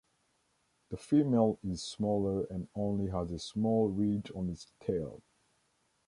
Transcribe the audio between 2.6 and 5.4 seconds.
only has a small ridge on its tail.